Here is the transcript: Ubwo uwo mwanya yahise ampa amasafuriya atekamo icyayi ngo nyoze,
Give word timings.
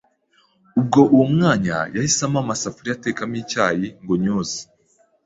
Ubwo 0.79 0.99
uwo 1.13 1.25
mwanya 1.33 1.77
yahise 1.95 2.21
ampa 2.25 2.39
amasafuriya 2.43 2.93
atekamo 2.95 3.35
icyayi 3.41 3.87
ngo 4.01 4.13
nyoze, 4.23 4.59